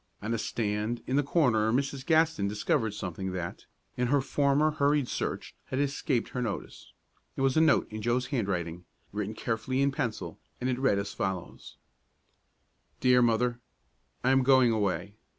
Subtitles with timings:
[0.19, 2.03] On a stand in the corner Mrs.
[2.03, 3.65] Gaston discovered something that,
[3.95, 6.91] in her former hurried search, had escaped her notice.
[7.35, 11.13] It was a note in Joe's handwriting, written carefully in pencil, and it read as
[11.13, 11.75] follows:
[12.99, 13.59] DEAR MOTHER,
[14.23, 15.13] I am going away.